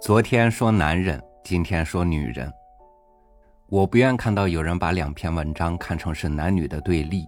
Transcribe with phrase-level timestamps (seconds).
[0.00, 2.50] 昨天说男人，今天说女人。
[3.68, 7.26] 我不愿看到有人把两篇文章看成是男女的对立，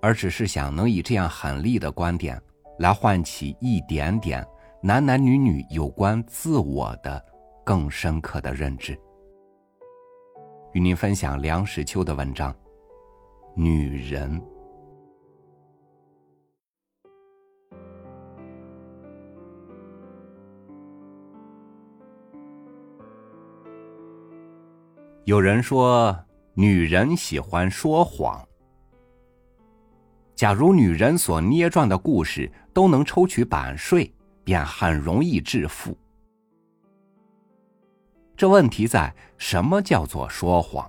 [0.00, 2.40] 而只是想能以这样狠厉的观点，
[2.78, 4.46] 来唤起一点点
[4.80, 7.22] 男男女女有关自我的
[7.64, 8.96] 更深刻的认知。
[10.72, 12.52] 与您分享梁实秋的文章
[13.56, 14.40] 《女人》。
[25.32, 26.14] 有人说，
[26.52, 28.46] 女人喜欢说谎。
[30.34, 34.12] 假如女人所捏转的故事都能抽取版税，
[34.44, 35.96] 便很容易致富。
[38.36, 40.86] 这问题在什么叫做说谎？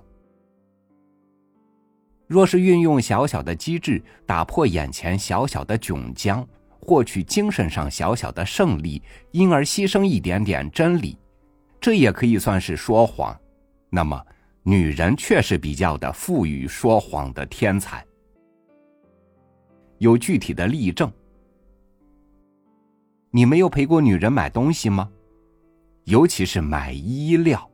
[2.26, 6.46] 若是运用小小的机智，打破眼前小小的窘僵，
[6.80, 11.16] 获取精神上小小的胜利，因而牺牲一点点真理，
[11.80, 13.34] 这也可以算是说谎。
[13.94, 14.20] 那么，
[14.64, 18.04] 女人确实比较的富于说谎的天才。
[19.98, 21.08] 有具体的例证。
[23.30, 25.08] 你没有陪过女人买东西吗？
[26.06, 27.70] 尤其是买衣料，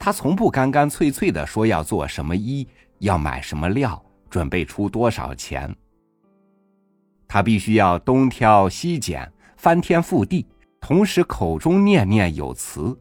[0.00, 2.66] 她从不干干脆脆的说要做什么衣，
[2.98, 5.72] 要买什么料，准备出多少钱。
[7.28, 10.44] 她必须要东挑西拣，翻天覆地，
[10.80, 12.98] 同时口中念念有词。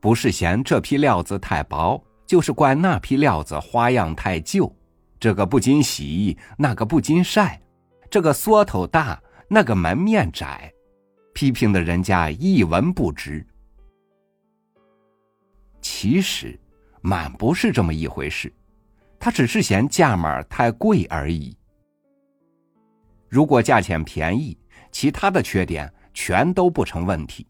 [0.00, 4.72] 不是嫌这批料子太薄，就是怪那批料子花样太旧。
[5.18, 7.60] 这个不经洗，那个不经晒，
[8.10, 10.70] 这个缩头大，那个门面窄，
[11.32, 13.44] 批评的人家一文不值。
[15.80, 16.58] 其实，
[17.00, 18.52] 满不是这么一回事，
[19.18, 21.56] 他只是嫌价码太贵而已。
[23.28, 24.56] 如果价钱便宜，
[24.92, 27.46] 其他的缺点全都不成问题。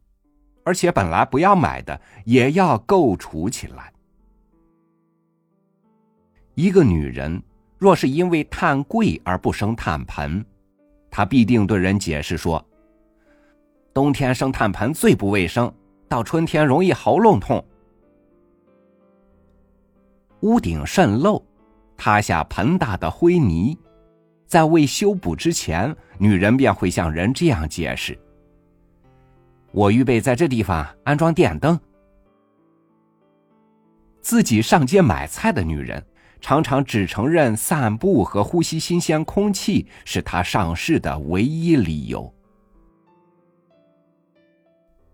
[0.67, 3.93] 而且本来不要买的，也要构除起来。
[6.57, 7.41] 一个女人
[7.79, 10.45] 若是因为炭贵而不生炭盆，
[11.09, 12.67] 她必定对人解释说
[13.95, 15.73] ：“冬天生炭盆最不卫生，
[16.09, 17.65] 到春天容易喉咙痛。”
[20.43, 21.41] 屋顶渗漏，
[21.97, 23.79] 塌下盆大的灰泥，
[24.49, 28.19] 在未修补之前，女人便会向人这样解释。
[29.77, 31.79] 我预备在这地方安装电灯。
[34.23, 36.03] 自己上街买菜的女人，
[36.41, 42.33] 常常只承认散步和呼吸新鲜空气是她上市的唯一理由。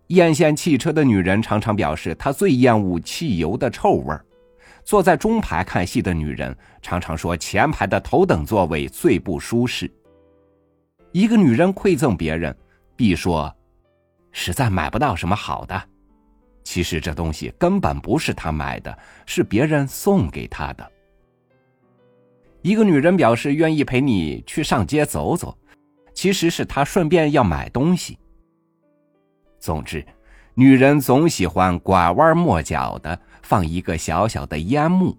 [0.07, 4.25] 艳羡汽车的女人常常表示，她最厌恶汽油的臭味儿。
[4.85, 9.91] 坐在中排看戏的女人常常说，前排的头等座位最不舒适。
[11.11, 12.55] 一个女人馈赠别人，
[12.95, 13.53] 必说。
[14.33, 15.81] 实在买不到什么好的，
[16.65, 20.91] 其实这东西根本不是他买的，是别人送给他的。
[22.61, 25.57] 一个女人表示愿意陪你去上街走走，
[26.13, 28.17] 其实是她顺便要买东西。
[29.59, 30.05] 总之，
[30.53, 35.17] 女人总喜欢拐弯抹角的放一个小小的烟幕，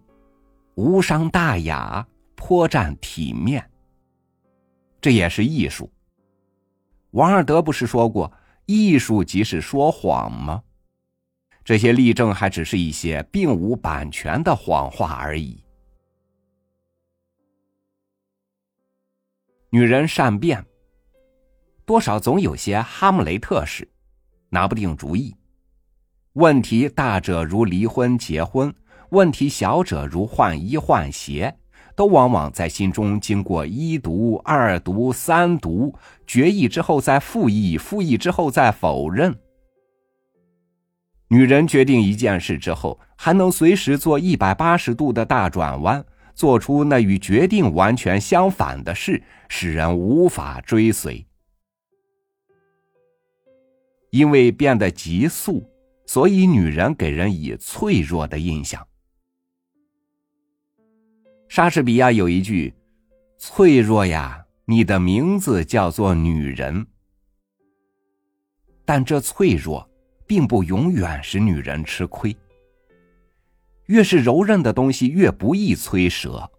[0.75, 3.62] 无伤大雅，颇占体面。
[5.00, 5.91] 这也是艺术。
[7.10, 8.32] 王二德不是说过？
[8.66, 10.62] 艺术即是说谎吗？
[11.64, 15.64] 这些例证还只是一些并无版权的谎话而已。
[19.70, 20.64] 女人善变，
[21.84, 23.91] 多少总有些哈姆雷特式，
[24.50, 25.34] 拿不定主意。
[26.34, 28.75] 问题大者如离婚结婚，
[29.10, 31.58] 问题小者如换衣换鞋。
[31.97, 35.94] 都往往在心中经过一读、二读、三读，
[36.27, 39.34] 决议之后再复议，复议之后再否认。
[41.28, 51.26] 女人决定一件事之后，还能随时做一百八十度的大转弯，做出那与决定完全相反的事，使人无法追随。
[54.11, 55.69] 因为变得急速，
[56.06, 58.87] 所以女人给人以脆弱的印象。
[61.54, 62.74] 莎士比亚有一句
[63.38, 66.84] ：“脆弱呀，你的名字叫做女人。”
[68.84, 69.88] 但这脆弱，
[70.26, 72.36] 并不永远使女人吃亏。
[73.86, 76.50] 越是柔韧的东西，越不易摧折。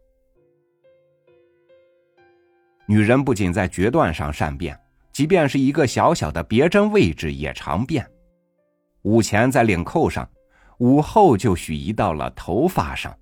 [2.86, 4.80] 女人不仅在决断上善变，
[5.12, 8.10] 即便是一个小小的别针位置也常变。
[9.02, 10.26] 午前在领扣上，
[10.78, 13.14] 午后就许移到了头发上。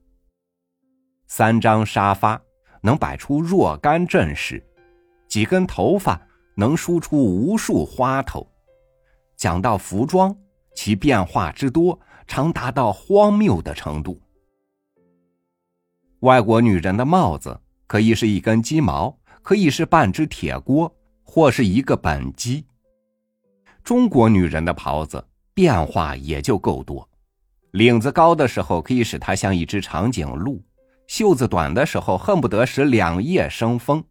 [1.35, 2.39] 三张沙发
[2.83, 4.63] 能摆出若干阵势，
[5.27, 6.21] 几根头发
[6.55, 8.47] 能梳出无数花头，
[9.35, 10.37] 讲到服装，
[10.75, 14.21] 其变化之多，常达到荒谬的程度。
[16.19, 22.63] 外国女人的帽子可以是一根鸡毛，可以是半只铁锅，或是一个本鸡。
[23.83, 25.25] 中国女人的袍子
[25.55, 27.09] 变化也就够多，
[27.71, 30.63] 领子高的时候可以使它像一只长颈鹿，
[31.13, 34.03] 袖子短的时候恨不得使两叶生风。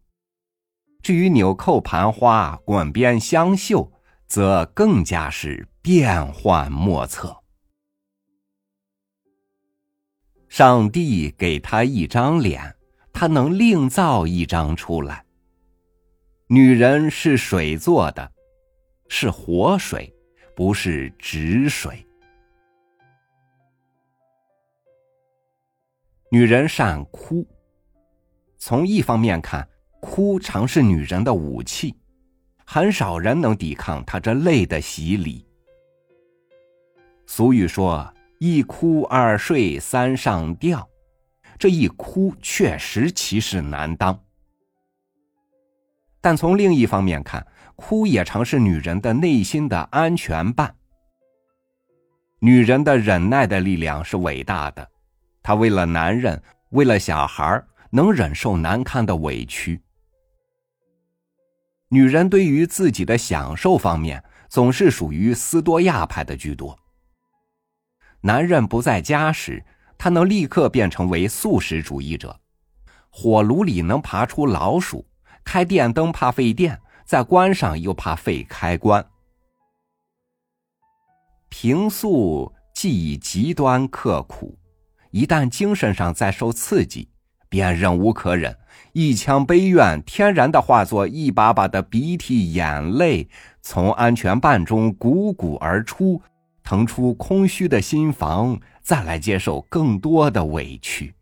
[1.02, 3.90] 至于纽扣盘花、滚边香绣，
[4.28, 7.36] 则更加是变幻莫测。
[10.48, 12.76] 上帝给他一张脸，
[13.12, 15.24] 他能另造一张出来。
[16.46, 18.30] 女人是水做的。
[19.08, 20.14] 是活水，
[20.54, 22.06] 不是止水。
[26.32, 27.46] 女人善哭，
[28.56, 29.68] 从一方面看，
[30.00, 31.94] 哭常是女人的武器，
[32.64, 35.46] 很少人能抵抗她这泪的洗礼。
[37.26, 40.88] 俗语说：“一哭二睡三上吊”，
[41.60, 44.18] 这一哭确实其事难当。
[46.22, 47.46] 但从另一方面看，
[47.76, 50.74] 哭也常是女人的内心的安全伴。
[52.38, 54.88] 女人的忍耐的力量是伟大的，
[55.42, 59.80] 她为了男人，为了小孩能忍受难堪的委屈。
[61.88, 66.78] 女人对于自己的享受方面，总是属于斯多亚派的居多。
[68.20, 69.64] 男人不在家时，
[69.98, 72.40] 她能立刻变成为素食主义者，
[73.10, 75.06] 火炉里能爬出老鼠。
[75.44, 79.04] 开电灯怕费电，再关上又怕费开关。
[81.48, 84.56] 平素既极端刻苦，
[85.12, 87.08] 一旦精神上再受刺激，
[87.50, 88.58] 便忍无可忍，
[88.92, 93.28] 一腔悲怨天然的化作一把把的鼻涕眼泪，
[93.60, 96.22] 从安全瓣中汩汩而出，
[96.62, 101.14] 腾出空虚的心房，再来接受更多的委屈。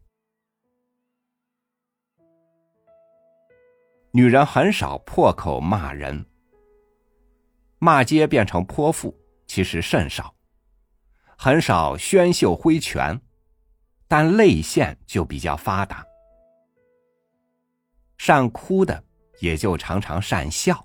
[4.12, 6.24] 女人很少破口骂人，
[7.80, 9.16] 骂街变成泼妇，
[9.48, 10.34] 其实甚少；
[11.36, 13.20] 很少宣袖挥拳，
[14.10, 16.04] 但泪腺就比较发达。
[18.18, 19.04] 善哭的
[19.38, 20.84] 也就常常善笑，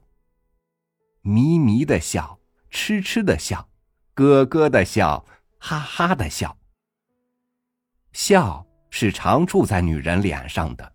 [1.22, 2.38] 迷迷的笑，
[2.70, 3.68] 痴痴的笑，
[4.14, 5.26] 咯咯的笑，
[5.58, 6.56] 哈哈的笑。
[8.14, 10.94] 笑是常住在女人脸上的。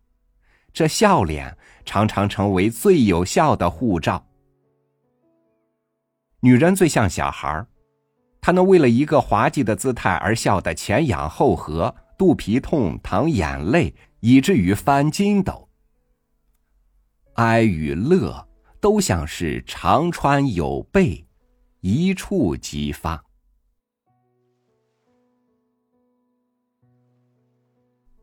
[0.73, 4.25] 这笑脸常常成为最有效的护照。
[6.39, 7.67] 女人最像小孩
[8.41, 15.71] 她能为了一个滑稽的姿态而笑得前仰后合，肚皮痛，淌眼泪，以至于翻筋斗。
[17.37, 18.47] 哀与乐
[18.79, 21.27] 都像是长川有备，
[21.81, 23.25] 一触即发。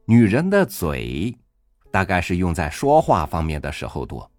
[0.05, 1.35] 女人的嘴。
[1.89, 4.29] 大概是用在说话方面的时候多，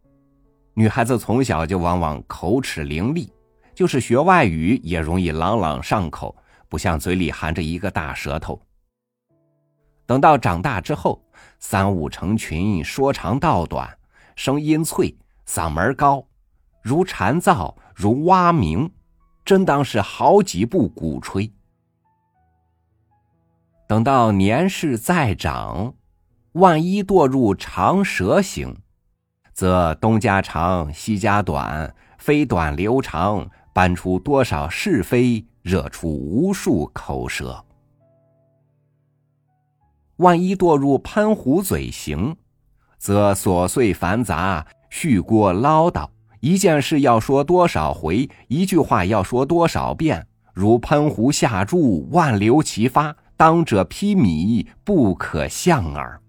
[0.75, 3.28] 女孩子从小就往往口齿伶俐，
[3.75, 6.37] 就是学外语也容易朗朗上口，
[6.69, 8.62] 不像嘴里含着一个大舌头。
[10.08, 11.22] 等到长大之后，
[11.58, 13.99] 三五成群，说长道短，
[14.37, 15.14] 声音脆，
[15.46, 16.25] 嗓门高，
[16.81, 18.90] 如蝉噪，如蛙鸣，
[19.44, 21.53] 真当是好几部鼓吹。
[23.86, 25.93] 等到年事再长。
[26.53, 28.79] 万一堕入长舌行，
[29.53, 37.62] 则东家长西家短，非短流长，搬出多少是非，惹出无数口舌。
[40.19, 42.37] 万一堕入喷壶嘴型，
[42.98, 46.08] 则琐碎繁杂，絮聒唠叨，
[46.41, 56.20] 一件事要说多少回，一句话要说多少遍，如喷壶下注，万流齐发，当者披靡，不可相耳。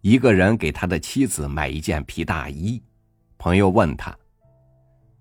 [0.00, 2.82] 一个人给他的妻子买一件皮大衣，
[3.36, 4.16] 朋友问他：“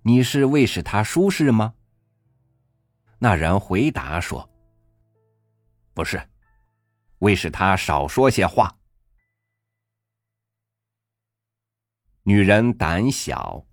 [0.04, 1.74] 你是为使他舒适吗？”
[3.20, 4.48] 那人回答说
[5.96, 6.22] ：“不是，
[7.20, 8.78] 为使他少说些话。”
[12.22, 13.66] 女人胆小，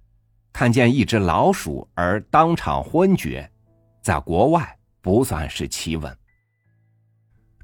[0.53, 3.51] 看见一只老鼠而当场昏厥，
[4.01, 6.17] 在国外不算是奇闻。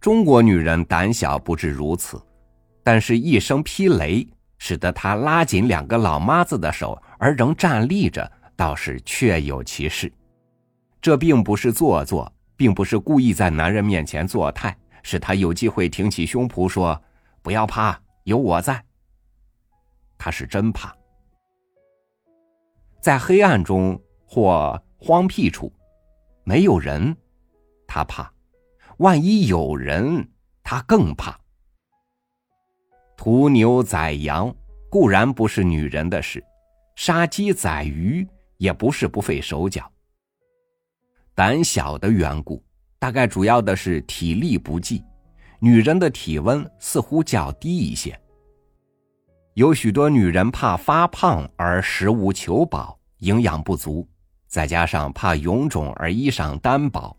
[0.00, 2.20] 中国女人胆小不至如此。
[2.82, 4.26] 但是，一声劈雷，
[4.58, 10.10] 使得她拉紧两个老妈子的手，而仍站立着，倒是确有其事。
[11.00, 17.00] 这并不是做作，并不是故意在男人面前作态，使他有机会挺起胸脯说
[17.40, 18.84] ：“不要怕，有我在。”
[20.18, 20.92] 他是真怕。
[23.00, 25.72] 在黑暗中或荒僻处，
[26.42, 27.16] 没有人，
[27.86, 28.28] 他怕；
[28.96, 30.28] 万一有人，
[30.64, 31.38] 他更怕。
[33.16, 34.52] 屠牛宰羊
[34.90, 36.44] 固然不是女人的事，
[36.96, 39.88] 杀鸡宰鱼也不是不费手脚。
[41.38, 42.60] 胆小的缘故，
[42.98, 45.04] 大概主要的是体力不济，
[45.60, 48.18] 女人的体温似乎较低一些。
[49.54, 54.04] 有许多女人怕发胖而食无求饱，营养不足，
[54.48, 57.16] 再加上怕臃肿而衣裳单薄，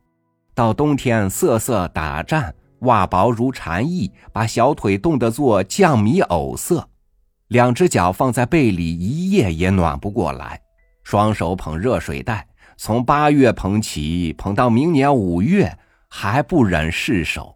[0.54, 6.86] 到冬天瑟瑟打颤，袜薄如蝉翼，把小腿冻得做酱米藕色，
[7.48, 10.60] 两只脚放在被里一夜也暖不过来，
[11.04, 12.49] 双手捧热水袋。
[12.82, 17.54] 从八月捧起，捧到明年五月，还不忍释手。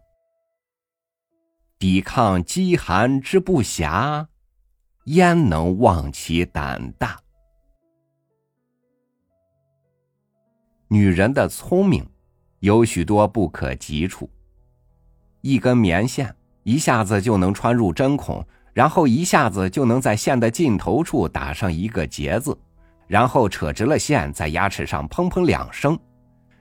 [1.78, 4.26] 抵抗饥寒之不暇，
[5.04, 7.18] 焉能忘其胆大？
[10.88, 12.06] 女人的聪明，
[12.58, 14.28] 有许多不可及处。
[15.40, 22.54] 一根棉线一下子就能穿入针孔，然后一下子就能在线的尽头处打上一个结字。
[23.06, 25.98] 然后扯直了线，在牙齿上砰砰两声，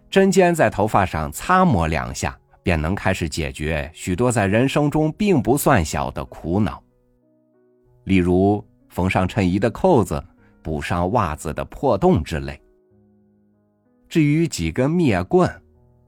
[0.10, 6.84] 针尖在头发上擦抹两下，便能开始解决许多在人生中并不算小的苦恼。
[8.04, 10.22] 例如缝上衬衣的扣子，
[10.62, 12.62] 补上袜子的破洞之类。
[14.10, 15.50] 至于几根篾棍，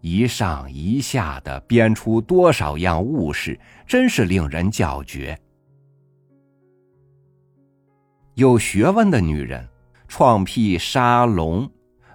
[0.02, 5.40] 一上一下的编出多少样物事，真是令人叫绝。
[8.34, 9.66] 有学问的女人。
[10.18, 11.70] 创辟沙龙，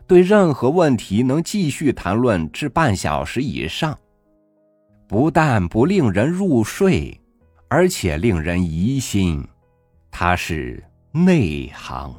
[0.06, 3.94] 对任何问题能继续谈论至半小时以上，
[5.06, 7.20] 不但不令人入睡，
[7.68, 9.46] 而且令人疑心，
[10.10, 12.10] 他是内行。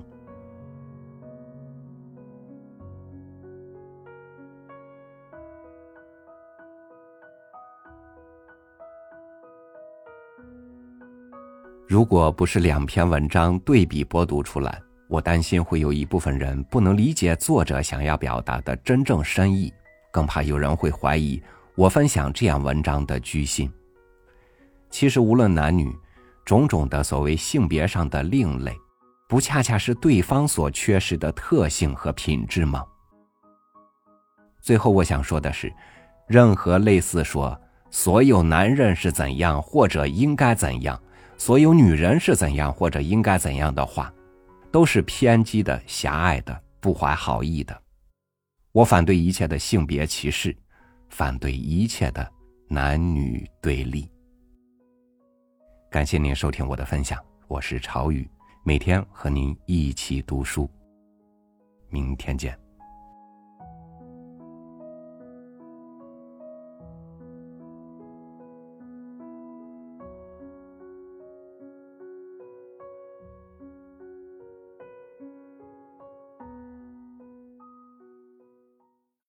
[11.88, 14.80] 如果不是两篇文章对比播读出来。
[15.12, 19.70] 我担心会有一部分人不能理解作者想要表达的真正深意，
[20.10, 21.44] 更怕有人会怀疑
[21.76, 23.70] 我分享这样文章的居心。
[24.90, 25.94] 其实，无论男女，
[26.46, 28.74] 种种的所谓性别上的另类，
[29.28, 32.82] 不恰恰是对方所缺失的特性和品质吗？
[34.62, 35.74] 最后，我想说的是，
[36.26, 40.98] 任何类似说所有男人是怎样或者应该怎样，
[41.38, 44.10] 所有女人是怎样或者应该怎样的话。
[44.72, 47.82] 都是偏激的、狭隘的、不怀好意的。
[48.72, 50.56] 我反对一切的性别歧视，
[51.10, 52.32] 反对一切的
[52.70, 54.10] 男女对立。
[55.90, 58.30] 感谢您收听我的分享，我是朝雨，
[58.64, 60.70] 每天和您一起读书。
[61.90, 62.58] 明天见。